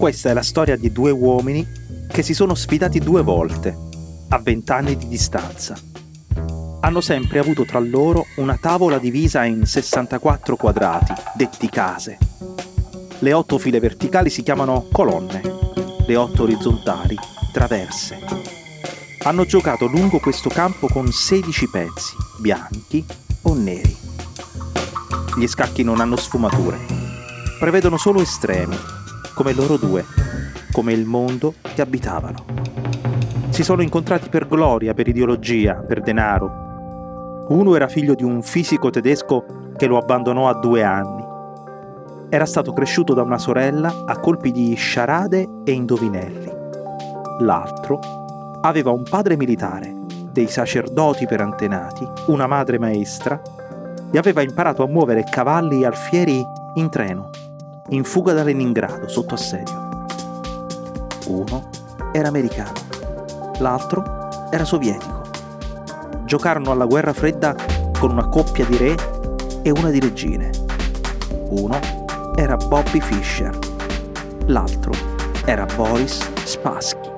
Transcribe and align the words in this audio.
Questa 0.00 0.30
è 0.30 0.32
la 0.32 0.42
storia 0.42 0.76
di 0.76 0.90
due 0.92 1.10
uomini 1.10 1.68
che 2.08 2.22
si 2.22 2.32
sono 2.32 2.54
sfidati 2.54 3.00
due 3.00 3.20
volte, 3.20 3.76
a 4.30 4.38
vent'anni 4.38 4.96
di 4.96 5.06
distanza. 5.06 5.76
Hanno 6.80 7.02
sempre 7.02 7.38
avuto 7.38 7.66
tra 7.66 7.78
loro 7.80 8.24
una 8.36 8.56
tavola 8.58 8.98
divisa 8.98 9.44
in 9.44 9.66
64 9.66 10.56
quadrati, 10.56 11.12
detti 11.34 11.68
case. 11.68 12.16
Le 13.18 13.32
otto 13.34 13.58
file 13.58 13.78
verticali 13.78 14.30
si 14.30 14.42
chiamano 14.42 14.88
colonne, 14.90 15.42
le 16.06 16.16
otto 16.16 16.44
orizzontali 16.44 17.16
traverse. 17.52 18.20
Hanno 19.24 19.44
giocato 19.44 19.84
lungo 19.84 20.18
questo 20.18 20.48
campo 20.48 20.88
con 20.88 21.12
16 21.12 21.68
pezzi, 21.68 22.16
bianchi 22.38 23.04
o 23.42 23.52
neri. 23.52 23.94
Gli 25.36 25.46
scacchi 25.46 25.82
non 25.82 26.00
hanno 26.00 26.16
sfumature, 26.16 26.78
prevedono 27.58 27.98
solo 27.98 28.22
estremi, 28.22 28.78
come 29.40 29.54
loro 29.54 29.78
due, 29.78 30.04
come 30.70 30.92
il 30.92 31.06
mondo 31.06 31.54
che 31.62 31.80
abitavano. 31.80 32.44
Si 33.48 33.62
sono 33.62 33.80
incontrati 33.80 34.28
per 34.28 34.46
gloria, 34.46 34.92
per 34.92 35.08
ideologia, 35.08 35.76
per 35.76 36.02
denaro. 36.02 37.46
Uno 37.48 37.74
era 37.74 37.88
figlio 37.88 38.14
di 38.14 38.22
un 38.22 38.42
fisico 38.42 38.90
tedesco 38.90 39.72
che 39.78 39.86
lo 39.86 39.96
abbandonò 39.96 40.46
a 40.50 40.58
due 40.58 40.82
anni. 40.82 41.24
Era 42.28 42.44
stato 42.44 42.74
cresciuto 42.74 43.14
da 43.14 43.22
una 43.22 43.38
sorella 43.38 44.02
a 44.04 44.18
colpi 44.18 44.52
di 44.52 44.74
sciarade 44.74 45.48
e 45.64 45.72
indovinelli. 45.72 46.52
L'altro 47.38 47.98
aveva 48.60 48.90
un 48.90 49.04
padre 49.04 49.38
militare, 49.38 49.90
dei 50.30 50.48
sacerdoti 50.48 51.24
per 51.24 51.40
antenati, 51.40 52.06
una 52.26 52.46
madre 52.46 52.78
maestra 52.78 53.40
e 54.10 54.18
aveva 54.18 54.42
imparato 54.42 54.82
a 54.82 54.86
muovere 54.86 55.24
cavalli 55.24 55.80
e 55.80 55.86
alfieri 55.86 56.44
in 56.74 56.90
treno 56.90 57.30
in 57.90 58.04
fuga 58.04 58.32
da 58.32 58.42
Leningrado 58.42 59.08
sotto 59.08 59.34
assedio. 59.34 60.06
Uno 61.26 61.68
era 62.12 62.28
americano, 62.28 62.72
l'altro 63.58 64.48
era 64.50 64.64
sovietico. 64.64 65.22
Giocarono 66.24 66.70
alla 66.70 66.86
guerra 66.86 67.12
fredda 67.12 67.54
con 67.98 68.10
una 68.12 68.28
coppia 68.28 68.64
di 68.64 68.76
re 68.76 68.94
e 69.62 69.70
una 69.70 69.90
di 69.90 70.00
regine. 70.00 70.50
Uno 71.50 71.78
era 72.36 72.56
Bobby 72.56 73.00
Fischer, 73.00 73.56
l'altro 74.46 74.92
era 75.44 75.66
Boris 75.76 76.18
Spassky. 76.44 77.09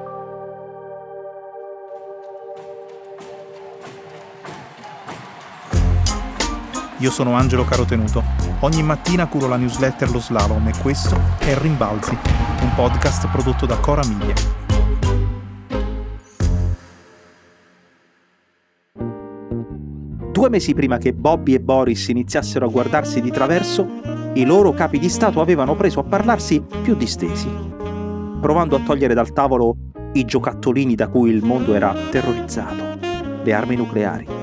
Io 7.03 7.11
sono 7.11 7.33
Angelo 7.33 7.65
Carotenuto. 7.65 8.23
Ogni 8.61 8.81
mattina 8.85 9.27
curo 9.27 9.49
la 9.49 9.57
newsletter 9.57 10.09
Lo 10.13 10.21
Slalom 10.21 10.69
e 10.69 10.73
questo 10.81 11.19
è 11.39 11.53
Rimbalzi, 11.59 12.17
un 12.61 12.75
podcast 12.77 13.29
prodotto 13.29 13.67
da 13.67 13.77
Cora 13.79 14.03
Media. 14.07 14.35
Due 20.31 20.49
mesi 20.49 20.75
prima 20.75 20.99
che 20.99 21.13
Bobby 21.13 21.55
e 21.55 21.61
Boris 21.61 22.07
iniziassero 22.07 22.67
a 22.67 22.71
guardarsi 22.71 23.21
di 23.21 23.33
traverso, 23.33 23.85
i 24.35 24.45
loro 24.45 24.71
capi 24.71 25.01
di 25.01 25.09
Stato 25.09 25.41
avevano 25.41 25.75
preso 25.75 25.99
a 25.99 26.05
parlarsi 26.05 26.63
più 26.83 26.95
distesi, 26.95 27.51
provando 28.41 28.77
a 28.77 28.81
togliere 28.81 29.15
dal 29.15 29.33
tavolo 29.33 29.75
i 30.13 30.25
giocattolini 30.25 30.95
da 30.95 31.09
cui 31.09 31.31
il 31.31 31.43
mondo 31.43 31.75
era 31.75 31.93
terrorizzato, 32.13 32.97
le 33.43 33.53
armi 33.53 33.75
nucleari. 33.75 34.42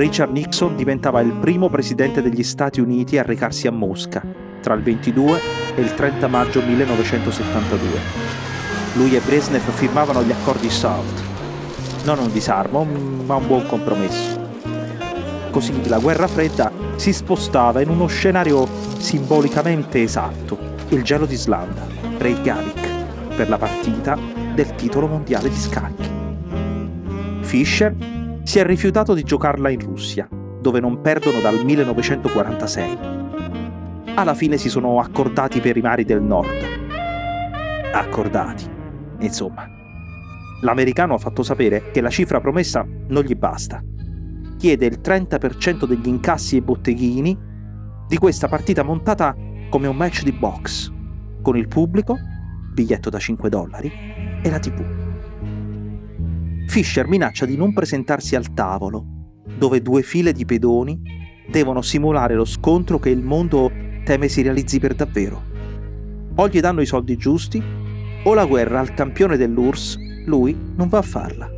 Richard 0.00 0.32
Nixon 0.32 0.76
diventava 0.76 1.20
il 1.20 1.30
primo 1.34 1.68
presidente 1.68 2.22
degli 2.22 2.42
Stati 2.42 2.80
Uniti 2.80 3.18
a 3.18 3.22
recarsi 3.22 3.66
a 3.66 3.70
Mosca 3.70 4.24
tra 4.62 4.72
il 4.72 4.80
22 4.80 5.38
e 5.76 5.80
il 5.82 5.92
30 5.92 6.26
maggio 6.26 6.62
1972. 6.62 7.98
Lui 8.94 9.14
e 9.14 9.20
Brezhnev 9.20 9.60
firmavano 9.60 10.22
gli 10.22 10.30
accordi 10.30 10.70
SALT, 10.70 11.22
non 12.04 12.18
un 12.18 12.32
disarmo, 12.32 12.82
ma 13.26 13.34
un 13.34 13.46
buon 13.46 13.66
compromesso. 13.66 14.40
Così 15.50 15.86
la 15.86 15.98
guerra 15.98 16.28
fredda 16.28 16.72
si 16.96 17.12
spostava 17.12 17.82
in 17.82 17.90
uno 17.90 18.06
scenario 18.06 18.66
simbolicamente 18.96 20.02
esatto, 20.02 20.58
il 20.88 21.02
gelo 21.02 21.26
d'Islanda, 21.26 21.86
Reykjavik, 22.16 23.36
per 23.36 23.50
la 23.50 23.58
partita 23.58 24.16
del 24.54 24.74
titolo 24.76 25.08
mondiale 25.08 25.50
di 25.50 25.58
scacchi. 25.58 26.08
Fischer 27.42 27.94
si 28.50 28.58
è 28.58 28.66
rifiutato 28.66 29.14
di 29.14 29.22
giocarla 29.22 29.70
in 29.70 29.78
Russia, 29.78 30.28
dove 30.60 30.80
non 30.80 31.00
perdono 31.00 31.38
dal 31.38 31.64
1946. 31.64 32.98
Alla 34.16 34.34
fine 34.34 34.56
si 34.56 34.68
sono 34.68 34.98
accordati 34.98 35.60
per 35.60 35.76
i 35.76 35.80
mari 35.80 36.04
del 36.04 36.20
nord. 36.20 36.58
Accordati. 37.92 38.68
Insomma, 39.20 39.68
l'americano 40.62 41.14
ha 41.14 41.18
fatto 41.18 41.44
sapere 41.44 41.92
che 41.92 42.00
la 42.00 42.10
cifra 42.10 42.40
promessa 42.40 42.84
non 43.06 43.22
gli 43.22 43.36
basta. 43.36 43.80
Chiede 44.58 44.86
il 44.86 44.98
30% 45.00 45.86
degli 45.86 46.08
incassi 46.08 46.56
e 46.56 46.62
botteghini 46.62 47.38
di 48.08 48.16
questa 48.16 48.48
partita 48.48 48.82
montata 48.82 49.32
come 49.70 49.86
un 49.86 49.94
match 49.94 50.24
di 50.24 50.32
box, 50.32 50.92
con 51.40 51.56
il 51.56 51.68
pubblico, 51.68 52.16
biglietto 52.72 53.10
da 53.10 53.18
5 53.20 53.48
dollari, 53.48 53.92
e 54.42 54.50
la 54.50 54.58
TV. 54.58 54.99
Fisher 56.70 57.08
minaccia 57.08 57.46
di 57.46 57.56
non 57.56 57.72
presentarsi 57.72 58.36
al 58.36 58.54
tavolo, 58.54 59.04
dove 59.58 59.82
due 59.82 60.02
file 60.02 60.30
di 60.30 60.44
pedoni 60.44 61.02
devono 61.48 61.82
simulare 61.82 62.36
lo 62.36 62.44
scontro 62.44 63.00
che 63.00 63.10
il 63.10 63.24
mondo 63.24 63.72
teme 64.04 64.28
si 64.28 64.40
realizzi 64.40 64.78
per 64.78 64.94
davvero. 64.94 65.42
O 66.36 66.46
gli 66.46 66.60
danno 66.60 66.80
i 66.80 66.86
soldi 66.86 67.16
giusti, 67.16 67.60
o 68.22 68.34
la 68.34 68.46
guerra 68.46 68.78
al 68.78 68.94
campione 68.94 69.36
dell'URSS 69.36 69.98
lui 70.26 70.56
non 70.76 70.86
va 70.86 70.98
a 70.98 71.02
farla. 71.02 71.50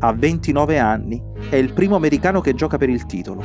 Ha 0.00 0.12
29 0.12 0.78
anni, 0.78 1.22
è 1.48 1.56
il 1.56 1.72
primo 1.72 1.96
americano 1.96 2.42
che 2.42 2.52
gioca 2.52 2.76
per 2.76 2.90
il 2.90 3.06
titolo. 3.06 3.42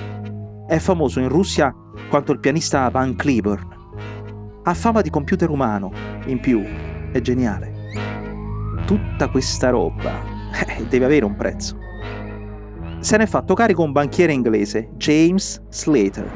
È 0.67 0.79
famoso 0.79 1.21
in 1.21 1.29
Russia 1.29 1.73
quanto 2.09 2.33
il 2.33 2.41
pianista 2.41 2.89
Van 2.89 3.15
Cliburn. 3.15 3.67
Ha 4.63 4.73
fama 4.73 4.99
di 4.99 5.09
computer 5.09 5.49
umano, 5.49 5.93
in 6.25 6.41
più 6.41 6.61
è 7.13 7.21
geniale. 7.21 7.87
Tutta 8.85 9.29
questa 9.29 9.69
roba 9.69 10.38
eh, 10.53 10.85
deve 10.87 11.05
avere 11.05 11.25
un 11.25 11.35
prezzo. 11.35 11.77
Se 12.99 13.15
ne 13.15 13.23
è 13.23 13.27
fatto 13.27 13.53
carico 13.53 13.81
un 13.81 13.93
banchiere 13.93 14.33
inglese, 14.33 14.89
James 14.97 15.61
Slater, 15.69 16.29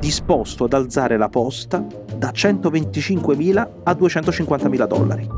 disposto 0.00 0.64
ad 0.64 0.72
alzare 0.72 1.16
la 1.16 1.28
posta 1.28 1.86
da 2.16 2.30
125.000 2.30 3.68
a 3.84 3.92
250.000 3.92 4.86
dollari. 4.86 5.28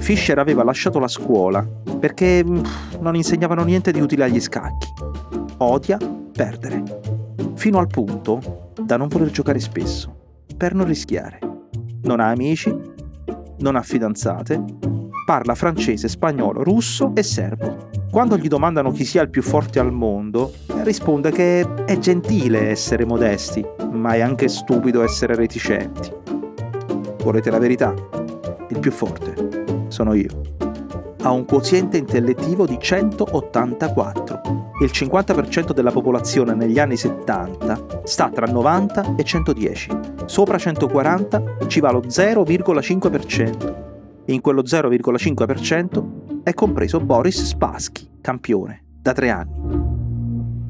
Fisher 0.00 0.38
aveva 0.38 0.64
lasciato 0.64 0.98
la 0.98 1.06
scuola 1.06 1.64
perché 1.98 2.44
mm, 2.44 2.60
non 3.00 3.14
insegnavano 3.14 3.62
niente 3.62 3.92
di 3.92 4.00
utile 4.00 4.24
agli 4.24 4.40
scacchi. 4.40 4.88
Odia 5.58 5.96
perdere, 6.32 6.82
fino 7.54 7.78
al 7.78 7.86
punto 7.86 8.72
da 8.80 8.96
non 8.96 9.06
voler 9.06 9.30
giocare 9.30 9.60
spesso, 9.60 10.14
per 10.56 10.74
non 10.74 10.86
rischiare. 10.86 11.38
Non 12.02 12.18
ha 12.18 12.30
amici, 12.30 12.74
non 13.58 13.76
ha 13.76 13.82
fidanzate 13.82 14.64
parla 15.28 15.54
francese, 15.54 16.08
spagnolo, 16.08 16.62
russo 16.62 17.12
e 17.14 17.22
serbo. 17.22 17.90
Quando 18.10 18.38
gli 18.38 18.48
domandano 18.48 18.92
chi 18.92 19.04
sia 19.04 19.20
il 19.20 19.28
più 19.28 19.42
forte 19.42 19.78
al 19.78 19.92
mondo, 19.92 20.54
risponde 20.84 21.30
che 21.30 21.84
è 21.84 21.98
gentile 21.98 22.70
essere 22.70 23.04
modesti, 23.04 23.62
ma 23.90 24.14
è 24.14 24.20
anche 24.20 24.48
stupido 24.48 25.02
essere 25.02 25.34
reticenti. 25.34 26.10
Volete 27.22 27.50
la 27.50 27.58
verità? 27.58 27.92
Il 28.70 28.78
più 28.78 28.90
forte 28.90 29.84
sono 29.88 30.14
io. 30.14 30.40
Ha 31.20 31.30
un 31.30 31.44
quoziente 31.44 31.98
intellettivo 31.98 32.64
di 32.64 32.78
184. 32.80 34.40
Il 34.80 34.90
50% 34.90 35.72
della 35.72 35.90
popolazione 35.90 36.54
negli 36.54 36.78
anni 36.78 36.96
70 36.96 38.00
sta 38.04 38.30
tra 38.30 38.46
90 38.46 39.16
e 39.16 39.24
110. 39.24 39.90
Sopra 40.24 40.56
140 40.56 41.42
ci 41.66 41.80
va 41.80 41.92
lo 41.92 42.00
0,5% 42.00 43.87
in 44.32 44.40
quello 44.40 44.62
0,5% 44.62 46.42
è 46.42 46.52
compreso 46.52 47.00
Boris 47.00 47.44
Spassky, 47.44 48.08
campione, 48.20 48.82
da 49.00 49.12
tre 49.12 49.30
anni. 49.30 49.96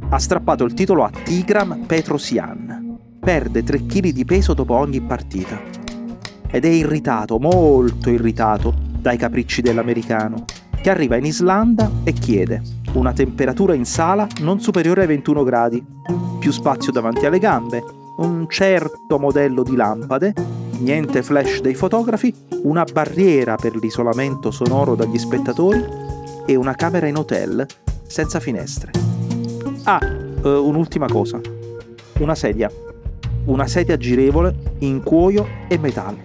Ha 0.09 0.19
strappato 0.19 0.65
il 0.65 0.75
titolo 0.75 1.05
a 1.05 1.11
Tigram 1.11 1.85
Petrosian. 1.87 2.97
Perde 3.21 3.63
3 3.63 3.87
kg 3.87 4.09
di 4.11 4.25
peso 4.25 4.55
dopo 4.55 4.75
ogni 4.75 5.01
partita. 5.01 5.61
Ed 6.51 6.65
è 6.65 6.69
irritato, 6.69 7.39
molto 7.39 8.11
irritato, 8.11 8.73
dai 9.01 9.17
capricci 9.17 9.61
dell'americano, 9.61 10.45
che 10.81 10.91
arriva 10.91 11.17
in 11.17 11.25
Islanda 11.25 11.91
e 12.05 12.13
chiede 12.13 12.63
una 12.93 13.13
temperatura 13.13 13.75
in 13.75 13.85
sala 13.85 14.27
non 14.41 14.61
superiore 14.61 15.03
ai 15.03 15.09
21 15.09 15.43
gradi, 15.43 15.85
più 16.39 16.53
spazio 16.53 16.93
davanti 16.93 17.27
alle 17.27 17.39
gambe, 17.39 17.83
un 18.19 18.47
certo 18.49 19.19
modello 19.19 19.63
di 19.63 19.77
lampade 19.77 20.33
niente 20.79 21.23
flash 21.23 21.61
dei 21.61 21.75
fotografi, 21.75 22.35
una 22.63 22.85
barriera 22.85 23.57
per 23.57 23.77
l'isolamento 23.77 24.51
sonoro 24.51 24.95
dagli 24.95 25.19
spettatori 25.19 25.85
e 26.47 26.57
una 26.57 26.75
camera 26.75 27.07
in 27.07 27.17
hotel 27.17 27.67
senza 28.07 28.41
finestre. 28.41 28.91
Ah, 29.85 30.01
uh, 30.43 30.49
un'ultima 30.49 31.07
cosa. 31.07 31.41
Una 32.19 32.35
sedia. 32.35 32.71
Una 33.47 33.67
sedia 33.67 33.97
girevole 33.97 34.55
in 34.79 35.03
cuoio 35.03 35.47
e 35.69 35.79
metallo. 35.79 36.21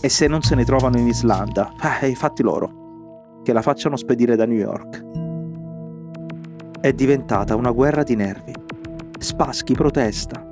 E 0.00 0.08
se 0.08 0.26
non 0.26 0.42
se 0.42 0.54
ne 0.54 0.64
trovano 0.64 0.98
in 0.98 1.06
Islanda, 1.06 1.72
eh, 2.00 2.14
fatti 2.14 2.42
loro, 2.42 3.40
che 3.42 3.52
la 3.52 3.62
facciano 3.62 3.96
spedire 3.96 4.36
da 4.36 4.46
New 4.46 4.58
York. 4.58 5.04
È 6.80 6.92
diventata 6.92 7.54
una 7.56 7.70
guerra 7.70 8.02
di 8.02 8.16
nervi. 8.16 8.54
Spaschi 9.18 9.74
protesta. 9.74 10.49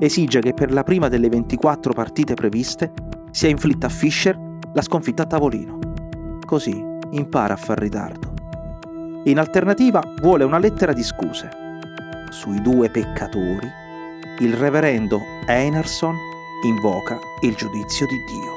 Esige 0.00 0.38
che 0.38 0.54
per 0.54 0.72
la 0.72 0.84
prima 0.84 1.08
delle 1.08 1.28
24 1.28 1.92
partite 1.92 2.34
previste 2.34 2.92
sia 3.32 3.48
inflitta 3.48 3.86
a 3.86 3.90
Fischer 3.90 4.38
la 4.72 4.82
sconfitta 4.82 5.24
a 5.24 5.26
tavolino. 5.26 5.78
Così 6.46 6.80
impara 7.10 7.54
a 7.54 7.56
far 7.56 7.78
ritardo. 7.78 8.32
In 9.24 9.38
alternativa 9.38 10.00
vuole 10.20 10.44
una 10.44 10.58
lettera 10.58 10.92
di 10.92 11.02
scuse. 11.02 11.50
Sui 12.30 12.62
due 12.62 12.90
peccatori, 12.90 13.66
il 14.38 14.54
reverendo 14.54 15.20
Einarson 15.46 16.14
invoca 16.64 17.18
il 17.42 17.56
giudizio 17.56 18.06
di 18.06 18.16
Dio. 18.30 18.52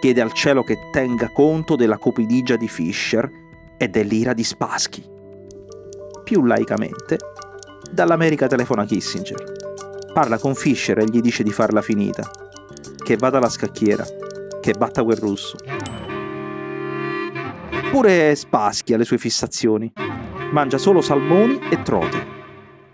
Chiede 0.00 0.22
al 0.22 0.32
cielo 0.32 0.62
che 0.62 0.88
tenga 0.90 1.28
conto 1.28 1.76
della 1.76 1.98
cupidigia 1.98 2.56
di 2.56 2.68
Fischer 2.68 3.30
e 3.76 3.88
dell'ira 3.88 4.32
di 4.32 4.44
Spassky. 4.44 5.04
Più 6.24 6.44
laicamente, 6.44 7.18
dall'America 7.90 8.46
telefona 8.46 8.86
Kissinger. 8.86 9.57
Parla 10.18 10.36
con 10.36 10.56
Fischer 10.56 10.98
e 10.98 11.04
gli 11.04 11.20
dice 11.20 11.44
di 11.44 11.52
farla 11.52 11.80
finita. 11.80 12.28
Che 12.96 13.16
vada 13.16 13.36
alla 13.38 13.48
scacchiera, 13.48 14.04
che 14.60 14.72
batta 14.72 15.04
quel 15.04 15.16
russo. 15.16 15.56
Pure 17.92 18.34
Spassky 18.34 18.94
ha 18.94 18.96
le 18.96 19.04
sue 19.04 19.16
fissazioni. 19.16 19.92
Mangia 20.50 20.76
solo 20.76 21.02
salmoni 21.02 21.60
e 21.70 21.82
trote. 21.82 22.26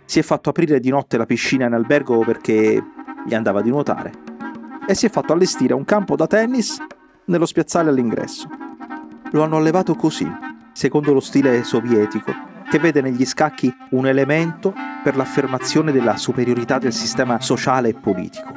Si 0.05 0.19
è 0.19 0.23
fatto 0.23 0.51
aprire 0.51 0.81
di 0.81 0.91
notte 0.91 1.17
la 1.17 1.25
piscina 1.25 1.65
in 1.65 1.73
albergo 1.73 2.19
perché 2.19 2.85
gli 3.27 3.35
andava 3.35 3.63
di 3.63 3.71
nuotare. 3.71 4.13
E 4.87 4.95
si 4.95 5.07
è 5.07 5.09
fatto 5.09 5.33
allestire 5.33 5.73
un 5.73 5.87
campo 5.87 6.17
da 6.17 6.27
tennis 6.27 6.77
nello 7.25 7.47
spiazzale 7.47 7.89
all'ingresso. 7.89 8.47
Lo 9.31 9.43
hanno 9.43 9.57
allevato 9.57 9.95
così, 9.95 10.31
secondo 10.75 11.15
lo 11.15 11.21
stile 11.21 11.65
sovietico, 11.65 12.35
che 12.75 12.81
vede 12.81 13.01
negli 13.01 13.25
scacchi 13.25 13.73
un 13.91 14.09
elemento 14.09 14.75
per 15.05 15.15
l'affermazione 15.15 15.93
della 15.93 16.17
superiorità 16.17 16.79
del 16.79 16.93
sistema 16.93 17.41
sociale 17.41 17.91
e 17.91 17.95
politico. 17.95 18.53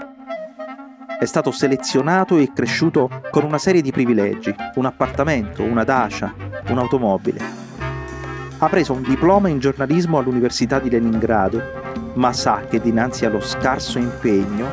È 1.19 1.25
stato 1.25 1.51
selezionato 1.51 2.35
e 2.37 2.51
cresciuto 2.51 3.21
con 3.29 3.43
una 3.43 3.59
serie 3.59 3.83
di 3.83 3.91
privilegi, 3.91 4.51
un 4.73 4.85
appartamento, 4.85 5.61
una 5.61 5.83
dacia, 5.83 6.33
un'automobile. 6.67 7.39
Ha 8.57 8.67
preso 8.67 8.93
un 8.93 9.03
diploma 9.03 9.49
in 9.49 9.59
giornalismo 9.59 10.17
all'Università 10.17 10.79
di 10.79 10.89
Leningrado, 10.89 11.61
ma 12.15 12.33
sa 12.33 12.61
che 12.61 12.81
dinanzi 12.81 13.23
allo 13.23 13.39
scarso 13.39 13.99
impegno, 13.99 14.67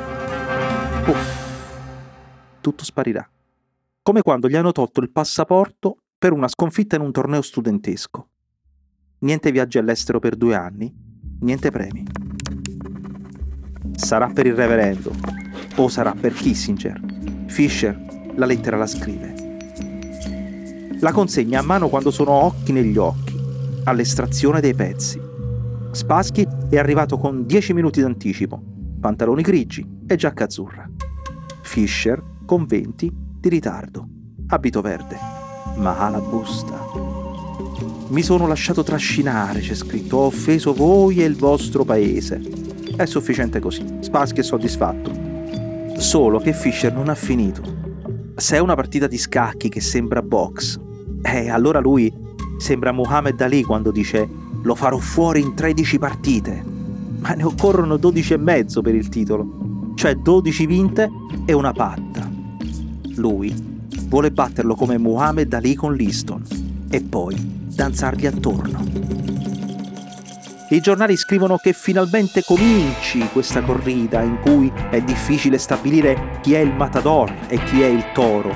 puff, 1.04 2.62
tutto 2.62 2.82
sparirà. 2.82 3.28
Come 4.00 4.22
quando 4.22 4.48
gli 4.48 4.56
hanno 4.56 4.72
tolto 4.72 5.02
il 5.02 5.10
passaporto 5.10 5.98
per 6.16 6.32
una 6.32 6.48
sconfitta 6.48 6.96
in 6.96 7.02
un 7.02 7.12
torneo 7.12 7.42
studentesco. 7.42 8.28
Niente 9.24 9.50
viaggi 9.50 9.78
all'estero 9.78 10.18
per 10.18 10.36
due 10.36 10.54
anni, 10.54 10.94
niente 11.40 11.70
premi. 11.70 12.04
Sarà 13.94 14.28
per 14.28 14.44
il 14.44 14.54
reverendo, 14.54 15.12
o 15.76 15.88
sarà 15.88 16.12
per 16.12 16.34
Kissinger. 16.34 17.00
Fischer 17.46 17.98
la 18.34 18.44
lettera 18.44 18.76
la 18.76 18.86
scrive. 18.86 19.34
La 21.00 21.10
consegna 21.12 21.60
a 21.60 21.62
mano 21.62 21.88
quando 21.88 22.10
sono 22.10 22.32
occhi 22.32 22.72
negli 22.72 22.98
occhi, 22.98 23.34
all'estrazione 23.84 24.60
dei 24.60 24.74
pezzi. 24.74 25.18
Spassky 25.90 26.46
è 26.68 26.76
arrivato 26.76 27.16
con 27.16 27.46
10 27.46 27.72
minuti 27.72 28.02
d'anticipo, 28.02 28.62
pantaloni 29.00 29.40
grigi 29.40 30.00
e 30.06 30.16
giacca 30.16 30.44
azzurra. 30.44 30.86
Fischer 31.62 32.22
con 32.44 32.66
20 32.66 33.10
di 33.40 33.48
ritardo, 33.48 34.06
abito 34.48 34.82
verde, 34.82 35.16
ma 35.76 35.96
ha 35.96 36.10
la 36.10 36.20
busta. 36.20 37.13
Mi 38.14 38.22
sono 38.22 38.46
lasciato 38.46 38.84
trascinare, 38.84 39.58
c'è 39.58 39.74
scritto, 39.74 40.18
ho 40.18 40.26
offeso 40.26 40.72
voi 40.72 41.20
e 41.20 41.24
il 41.24 41.34
vostro 41.34 41.82
paese. 41.84 42.40
È 42.94 43.06
sufficiente 43.06 43.58
così, 43.58 43.84
Spassky 43.98 44.38
è 44.38 44.42
soddisfatto 44.44 45.10
Solo 45.96 46.38
che 46.38 46.52
Fischer 46.52 46.94
non 46.94 47.08
ha 47.08 47.16
finito. 47.16 47.60
Se 48.36 48.54
è 48.54 48.60
una 48.60 48.76
partita 48.76 49.08
di 49.08 49.18
scacchi 49.18 49.68
che 49.68 49.80
sembra 49.80 50.22
box, 50.22 50.78
eh, 51.22 51.48
allora 51.50 51.80
lui 51.80 52.12
sembra 52.56 52.92
Muhammad 52.92 53.40
Ali 53.40 53.64
quando 53.64 53.90
dice 53.90 54.28
lo 54.62 54.76
farò 54.76 54.98
fuori 54.98 55.40
in 55.40 55.56
13 55.56 55.98
partite. 55.98 56.64
Ma 57.18 57.30
ne 57.30 57.42
occorrono 57.42 57.96
12 57.96 58.32
e 58.34 58.38
mezzo 58.38 58.80
per 58.80 58.94
il 58.94 59.08
titolo. 59.08 59.92
Cioè 59.96 60.14
12 60.14 60.66
vinte 60.66 61.10
e 61.46 61.52
una 61.52 61.72
patta. 61.72 62.30
Lui 63.16 63.52
vuole 64.06 64.30
batterlo 64.30 64.76
come 64.76 64.98
Muhammad 64.98 65.52
Ali 65.52 65.74
con 65.74 65.94
Liston 65.94 66.44
e 66.88 67.00
poi 67.00 67.54
danzargli 67.74 68.26
attorno. 68.26 68.82
I 70.70 70.80
giornali 70.80 71.16
scrivono 71.16 71.56
che 71.56 71.72
finalmente 71.72 72.42
cominci 72.42 73.28
questa 73.32 73.62
corrida 73.62 74.22
in 74.22 74.40
cui 74.40 74.72
è 74.90 75.00
difficile 75.02 75.58
stabilire 75.58 76.38
chi 76.40 76.54
è 76.54 76.58
il 76.58 76.74
matador 76.74 77.32
e 77.48 77.58
chi 77.64 77.82
è 77.82 77.86
il 77.86 78.04
toro. 78.12 78.50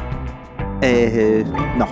E 0.80 1.44
no, 1.76 1.86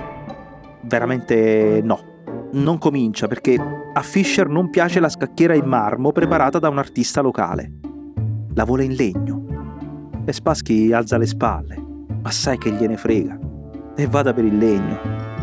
veramente 0.83 1.81
no. 1.85 2.15
Non 2.53 2.79
comincia 2.79 3.29
perché 3.29 3.57
a 3.93 4.01
Fischer 4.01 4.49
non 4.49 4.71
piace 4.71 5.01
la 5.01 5.09
scacchiera 5.09 5.55
in 5.55 5.67
marmo 5.67 6.13
preparata 6.13 6.59
da 6.59 6.71
un 6.71 6.79
artista 6.79 7.21
locale. 7.21 7.73
La 8.55 8.65
vuole 8.65 8.85
in 8.85 8.95
legno. 8.95 9.45
E 10.25 10.33
Spassky 10.33 10.93
alza 10.93 11.19
le 11.19 11.27
spalle, 11.27 11.77
ma 12.23 12.31
sai 12.31 12.57
che 12.57 12.71
gliene 12.71 12.97
frega. 12.97 13.39
E 13.95 14.07
vada 14.07 14.33
per 14.33 14.45
il 14.45 14.57
legno. 14.57 15.36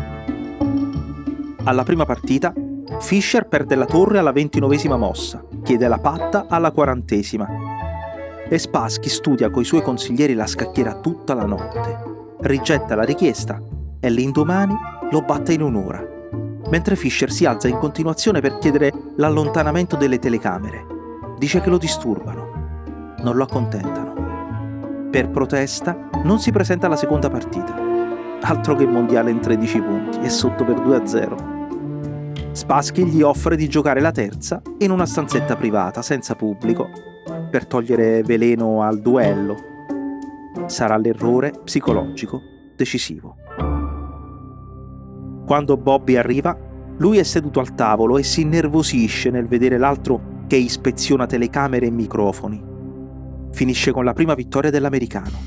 Alla 1.66 1.82
prima 1.82 2.04
partita 2.04 2.52
Fischer 3.00 3.48
perde 3.48 3.74
la 3.74 3.86
torre 3.86 4.18
alla 4.18 4.32
ventinovesima 4.32 4.98
mossa, 4.98 5.42
chiede 5.62 5.88
la 5.88 5.98
patta 5.98 6.44
alla 6.48 6.70
quarantesima. 6.70 7.48
E 8.46 8.58
Spassky 8.58 9.08
studia 9.08 9.50
coi 9.50 9.64
suoi 9.64 9.80
consiglieri 9.80 10.34
la 10.34 10.46
scacchiera 10.46 11.00
tutta 11.00 11.32
la 11.32 11.46
notte, 11.46 12.36
rigetta 12.40 12.94
la 12.94 13.02
richiesta 13.04 13.58
e 13.98 14.10
l'indomani 14.10 14.74
lo 15.10 15.22
batte 15.22 15.54
in 15.54 15.62
un'ora, 15.62 16.06
mentre 16.68 16.96
Fischer 16.96 17.32
si 17.32 17.46
alza 17.46 17.68
in 17.68 17.78
continuazione 17.78 18.40
per 18.40 18.58
chiedere 18.58 18.92
l'allontanamento 19.16 19.96
delle 19.96 20.18
telecamere. 20.18 20.84
Dice 21.38 21.62
che 21.62 21.70
lo 21.70 21.78
disturbano, 21.78 23.14
non 23.20 23.36
lo 23.36 23.42
accontentano. 23.42 25.08
Per 25.10 25.30
protesta 25.30 26.10
non 26.24 26.38
si 26.38 26.52
presenta 26.52 26.86
alla 26.86 26.96
seconda 26.96 27.30
partita. 27.30 27.74
Altro 28.42 28.76
che 28.76 28.86
mondiale 28.86 29.30
in 29.30 29.40
13 29.40 29.80
punti, 29.80 30.18
è 30.18 30.28
sotto 30.28 30.64
per 30.64 30.76
2-0. 30.76 31.54
Spassky 32.54 33.04
gli 33.06 33.20
offre 33.20 33.56
di 33.56 33.68
giocare 33.68 34.00
la 34.00 34.12
terza 34.12 34.62
in 34.78 34.92
una 34.92 35.06
stanzetta 35.06 35.56
privata, 35.56 36.02
senza 36.02 36.36
pubblico, 36.36 36.88
per 37.50 37.66
togliere 37.66 38.22
veleno 38.22 38.80
al 38.80 39.00
duello. 39.00 39.56
Sarà 40.66 40.96
l'errore 40.96 41.50
psicologico 41.64 42.40
decisivo. 42.76 43.34
Quando 45.44 45.76
Bobby 45.76 46.14
arriva, 46.14 46.56
lui 46.98 47.18
è 47.18 47.24
seduto 47.24 47.58
al 47.58 47.74
tavolo 47.74 48.18
e 48.18 48.22
si 48.22 48.42
innervosisce 48.42 49.30
nel 49.30 49.48
vedere 49.48 49.76
l'altro 49.76 50.44
che 50.46 50.54
ispeziona 50.54 51.26
telecamere 51.26 51.86
e 51.86 51.90
microfoni. 51.90 52.62
Finisce 53.50 53.90
con 53.90 54.04
la 54.04 54.12
prima 54.12 54.34
vittoria 54.34 54.70
dell'americano. 54.70 55.42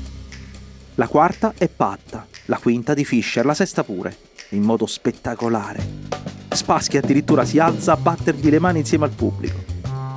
La 0.96 1.08
quarta 1.08 1.54
è 1.56 1.68
Patta, 1.68 2.26
la 2.44 2.58
quinta 2.58 2.92
di 2.92 3.06
Fischer, 3.06 3.46
la 3.46 3.54
sesta 3.54 3.82
pure, 3.82 4.14
in 4.50 4.62
modo 4.62 4.84
spettacolare. 4.84 6.27
Spassky 6.58 6.96
addirittura 6.96 7.44
si 7.44 7.60
alza 7.60 7.92
a 7.92 7.96
battergli 7.96 8.50
le 8.50 8.58
mani 8.58 8.80
insieme 8.80 9.04
al 9.04 9.12
pubblico. 9.12 9.62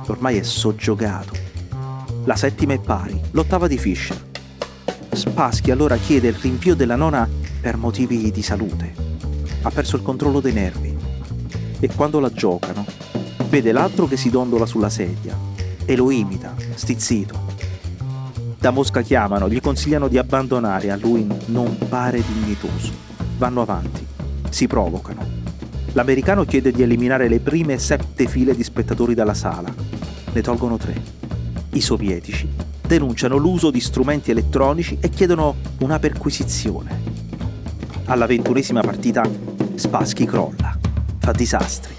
Ormai 0.08 0.38
è 0.38 0.42
soggiogato. 0.42 1.32
La 2.24 2.34
settima 2.34 2.72
è 2.72 2.80
pari, 2.80 3.18
l'ottava 3.30 3.68
di 3.68 3.78
Fischer. 3.78 4.20
Spassky 5.12 5.70
allora 5.70 5.96
chiede 5.96 6.28
il 6.28 6.34
rinvio 6.34 6.74
della 6.74 6.96
nona 6.96 7.28
per 7.60 7.76
motivi 7.76 8.32
di 8.32 8.42
salute. 8.42 8.92
Ha 9.62 9.70
perso 9.70 9.94
il 9.94 10.02
controllo 10.02 10.40
dei 10.40 10.52
nervi. 10.52 10.96
E 11.78 11.88
quando 11.94 12.18
la 12.18 12.32
giocano, 12.32 12.84
vede 13.48 13.70
l'altro 13.70 14.08
che 14.08 14.16
si 14.16 14.28
dondola 14.28 14.66
sulla 14.66 14.90
sedia 14.90 15.38
e 15.84 15.94
lo 15.94 16.10
imita, 16.10 16.56
stizzito. 16.74 17.38
Da 18.58 18.70
Mosca 18.70 19.02
chiamano, 19.02 19.48
gli 19.48 19.60
consigliano 19.60 20.08
di 20.08 20.18
abbandonare, 20.18 20.90
a 20.90 20.96
lui 20.96 21.24
non 21.46 21.78
pare 21.88 22.20
dignitoso. 22.20 22.90
Vanno 23.38 23.62
avanti, 23.62 24.04
si 24.50 24.66
provocano 24.66 25.31
L'americano 25.94 26.44
chiede 26.44 26.72
di 26.72 26.82
eliminare 26.82 27.28
le 27.28 27.40
prime 27.40 27.78
sette 27.78 28.26
file 28.26 28.56
di 28.56 28.64
spettatori 28.64 29.14
dalla 29.14 29.34
sala. 29.34 29.72
Ne 30.32 30.40
tolgono 30.40 30.78
tre. 30.78 31.00
I 31.72 31.80
sovietici 31.82 32.48
denunciano 32.86 33.36
l'uso 33.36 33.70
di 33.70 33.80
strumenti 33.80 34.30
elettronici 34.30 34.96
e 35.00 35.10
chiedono 35.10 35.56
una 35.80 35.98
perquisizione. 35.98 37.00
Alla 38.06 38.26
ventunesima 38.26 38.80
partita 38.80 39.22
Spassky 39.74 40.24
crolla, 40.24 40.78
fa 41.18 41.32
disastri. 41.32 41.94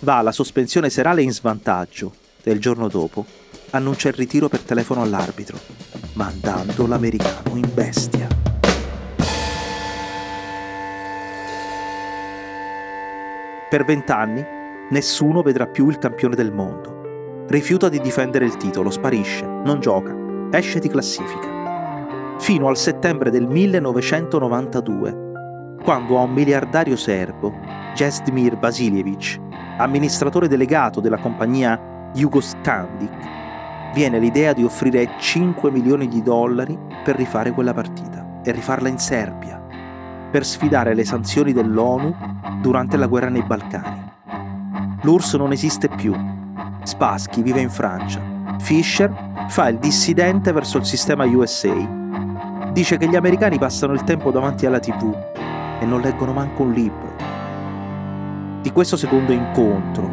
Va 0.00 0.18
alla 0.18 0.32
sospensione 0.32 0.88
serale 0.88 1.22
in 1.22 1.32
svantaggio 1.32 2.12
e 2.42 2.52
il 2.52 2.60
giorno 2.60 2.88
dopo 2.88 3.24
annuncia 3.70 4.08
il 4.08 4.14
ritiro 4.14 4.48
per 4.48 4.60
telefono 4.60 5.02
all'arbitro, 5.02 5.58
mandando 6.12 6.86
l'americano 6.86 7.56
in 7.56 7.68
bestia. 7.74 8.35
Per 13.76 13.84
vent'anni 13.84 14.42
nessuno 14.88 15.42
vedrà 15.42 15.66
più 15.66 15.90
il 15.90 15.98
campione 15.98 16.34
del 16.34 16.50
mondo. 16.50 17.44
Rifiuta 17.46 17.90
di 17.90 18.00
difendere 18.00 18.46
il 18.46 18.56
titolo, 18.56 18.88
sparisce, 18.88 19.44
non 19.44 19.80
gioca, 19.80 20.16
esce 20.50 20.78
di 20.78 20.88
classifica. 20.88 22.36
Fino 22.38 22.68
al 22.68 22.78
settembre 22.78 23.28
del 23.28 23.46
1992, 23.46 25.76
quando 25.84 26.18
a 26.18 26.22
un 26.22 26.32
miliardario 26.32 26.96
serbo, 26.96 27.52
Jestmir 27.92 28.56
Vasilievich, 28.56 29.38
amministratore 29.76 30.48
delegato 30.48 31.00
della 31.00 31.18
compagnia 31.18 32.10
Jugoskandik, 32.14 33.12
viene 33.92 34.18
l'idea 34.18 34.54
di 34.54 34.64
offrire 34.64 35.16
5 35.18 35.70
milioni 35.70 36.08
di 36.08 36.22
dollari 36.22 36.78
per 37.04 37.16
rifare 37.16 37.50
quella 37.50 37.74
partita 37.74 38.40
e 38.42 38.52
rifarla 38.52 38.88
in 38.88 38.98
Serbia, 38.98 39.62
per 40.30 40.46
sfidare 40.46 40.94
le 40.94 41.04
sanzioni 41.04 41.52
dell'ONU 41.52 42.14
durante 42.66 42.96
la 42.96 43.06
guerra 43.06 43.28
nei 43.28 43.44
Balcani. 43.44 44.10
L'URSS 45.02 45.34
non 45.34 45.52
esiste 45.52 45.88
più. 45.88 46.12
Spassky 46.82 47.40
vive 47.40 47.60
in 47.60 47.70
Francia. 47.70 48.20
Fischer 48.58 49.46
fa 49.46 49.68
il 49.68 49.78
dissidente 49.78 50.50
verso 50.50 50.76
il 50.78 50.84
sistema 50.84 51.24
USA. 51.26 52.72
Dice 52.72 52.96
che 52.96 53.06
gli 53.06 53.14
americani 53.14 53.56
passano 53.56 53.92
il 53.92 54.02
tempo 54.02 54.32
davanti 54.32 54.66
alla 54.66 54.80
TV 54.80 55.14
e 55.78 55.86
non 55.86 56.00
leggono 56.00 56.32
manco 56.32 56.64
un 56.64 56.72
libro. 56.72 57.14
Di 58.62 58.72
questo 58.72 58.96
secondo 58.96 59.30
incontro 59.30 60.10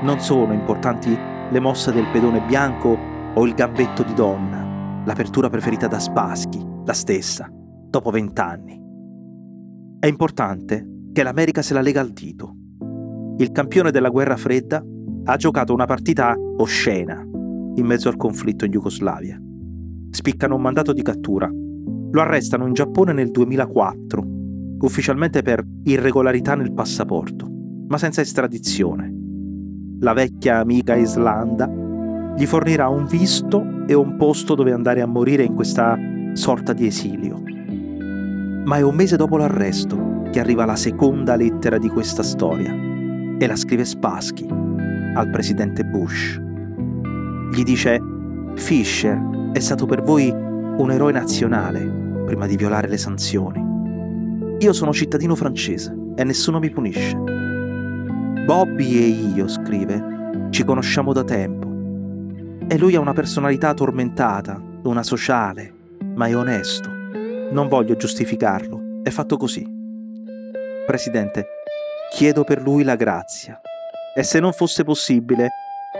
non 0.00 0.20
sono 0.20 0.54
importanti 0.54 1.14
le 1.50 1.60
mosse 1.60 1.92
del 1.92 2.06
pedone 2.10 2.40
bianco 2.40 2.98
o 3.34 3.44
il 3.44 3.52
gambetto 3.52 4.02
di 4.02 4.14
donna, 4.14 5.02
l'apertura 5.04 5.50
preferita 5.50 5.86
da 5.86 5.98
Spassky, 5.98 6.64
la 6.86 6.94
stessa, 6.94 7.46
dopo 7.52 8.10
vent'anni. 8.10 8.80
È 10.00 10.06
importante 10.06 10.92
che 11.14 11.22
l'America 11.22 11.62
se 11.62 11.74
la 11.74 11.80
lega 11.80 12.00
al 12.00 12.10
dito. 12.10 12.56
Il 13.38 13.52
campione 13.52 13.92
della 13.92 14.08
guerra 14.08 14.36
fredda 14.36 14.84
ha 15.26 15.36
giocato 15.36 15.72
una 15.72 15.86
partita 15.86 16.34
oscena 16.56 17.22
in 17.76 17.86
mezzo 17.86 18.08
al 18.08 18.16
conflitto 18.16 18.64
in 18.64 18.72
Jugoslavia. 18.72 19.40
Spiccano 20.10 20.56
un 20.56 20.60
mandato 20.60 20.92
di 20.92 21.02
cattura. 21.02 21.48
Lo 21.48 22.20
arrestano 22.20 22.66
in 22.66 22.72
Giappone 22.72 23.12
nel 23.12 23.30
2004, 23.30 24.24
ufficialmente 24.80 25.42
per 25.42 25.64
irregolarità 25.84 26.56
nel 26.56 26.72
passaporto, 26.72 27.48
ma 27.86 27.96
senza 27.96 28.20
estradizione. 28.20 29.14
La 30.00 30.14
vecchia 30.14 30.58
amica 30.58 30.96
Islanda 30.96 31.70
gli 32.36 32.44
fornirà 32.44 32.88
un 32.88 33.06
visto 33.06 33.84
e 33.86 33.94
un 33.94 34.16
posto 34.16 34.56
dove 34.56 34.72
andare 34.72 35.00
a 35.00 35.06
morire 35.06 35.44
in 35.44 35.54
questa 35.54 35.96
sorta 36.32 36.72
di 36.72 36.86
esilio. 36.86 37.40
Ma 38.64 38.78
è 38.78 38.82
un 38.82 38.96
mese 38.96 39.16
dopo 39.16 39.36
l'arresto 39.36 40.13
che 40.34 40.40
arriva 40.40 40.64
la 40.64 40.74
seconda 40.74 41.36
lettera 41.36 41.78
di 41.78 41.88
questa 41.88 42.24
storia 42.24 42.72
e 43.38 43.46
la 43.46 43.54
scrive 43.54 43.84
Spassky 43.84 44.44
al 45.14 45.30
presidente 45.30 45.84
Bush. 45.84 46.40
Gli 47.52 47.62
dice 47.62 48.02
Fisher 48.56 49.50
è 49.52 49.60
stato 49.60 49.86
per 49.86 50.02
voi 50.02 50.28
un 50.30 50.90
eroe 50.90 51.12
nazionale 51.12 51.84
prima 52.26 52.48
di 52.48 52.56
violare 52.56 52.88
le 52.88 52.96
sanzioni. 52.96 53.62
Io 54.58 54.72
sono 54.72 54.92
cittadino 54.92 55.36
francese 55.36 55.96
e 56.16 56.24
nessuno 56.24 56.58
mi 56.58 56.70
punisce. 56.70 57.16
Bobby 58.44 58.96
e 58.96 59.06
io, 59.36 59.46
scrive, 59.46 60.48
ci 60.50 60.64
conosciamo 60.64 61.12
da 61.12 61.22
tempo. 61.22 61.68
E 62.66 62.76
lui 62.76 62.96
ha 62.96 63.00
una 63.00 63.12
personalità 63.12 63.72
tormentata, 63.72 64.60
una 64.82 65.04
sociale, 65.04 65.72
ma 66.16 66.26
è 66.26 66.36
onesto. 66.36 66.90
Non 67.52 67.68
voglio 67.68 67.94
giustificarlo, 67.94 69.00
è 69.04 69.10
fatto 69.10 69.36
così. 69.36 69.73
Presidente, 70.84 71.46
chiedo 72.10 72.44
per 72.44 72.60
lui 72.60 72.84
la 72.84 72.94
grazia 72.94 73.58
e 74.14 74.22
se 74.22 74.38
non 74.38 74.52
fosse 74.52 74.84
possibile, 74.84 75.48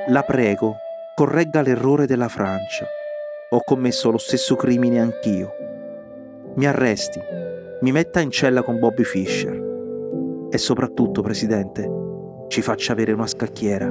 la 0.08 0.22
prego, 0.22 0.76
corregga 1.14 1.62
l'errore 1.62 2.06
della 2.06 2.28
Francia. 2.28 2.86
Ho 3.50 3.62
commesso 3.64 4.10
lo 4.10 4.18
stesso 4.18 4.56
crimine 4.56 5.00
anch'io. 5.00 5.54
Mi 6.56 6.66
arresti, 6.66 7.20
mi 7.80 7.92
metta 7.92 8.20
in 8.20 8.30
cella 8.30 8.62
con 8.62 8.78
Bobby 8.78 9.04
Fischer 9.04 10.48
e 10.50 10.58
soprattutto, 10.58 11.22
Presidente, 11.22 11.90
ci 12.48 12.60
faccia 12.60 12.92
avere 12.92 13.12
una 13.12 13.26
scacchiera. 13.26 13.90